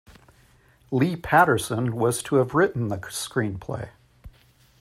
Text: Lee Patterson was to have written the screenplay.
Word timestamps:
Lee 0.89 1.15
Patterson 1.15 1.95
was 1.95 2.23
to 2.23 2.37
have 2.37 2.55
written 2.55 2.87
the 2.87 2.97
screenplay. 2.97 3.89